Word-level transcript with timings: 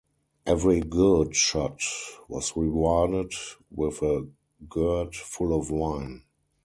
Every 0.47 0.79
good 0.79 1.35
shot 1.35 1.79
was 2.27 2.57
rewarded 2.57 3.33
with 3.69 4.01
a 4.01 4.27
gourd 4.67 5.13
full 5.15 5.53
of 5.55 5.69
wine. 5.69 6.23